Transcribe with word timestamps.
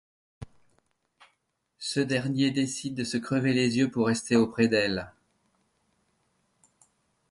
Ce 1.77 1.99
dernier 1.99 2.49
décide 2.49 2.95
de 2.95 3.03
se 3.03 3.17
crever 3.17 3.53
les 3.53 3.77
yeux 3.77 3.91
pour 3.91 4.07
rester 4.07 4.35
auprès 4.35 4.67
d'elle. 4.67 5.11